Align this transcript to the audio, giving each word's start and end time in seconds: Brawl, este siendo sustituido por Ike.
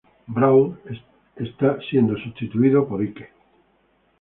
Brawl, 0.27 0.79
este 1.37 1.77
siendo 1.87 2.17
sustituido 2.17 2.87
por 2.87 3.01
Ike. 3.03 3.29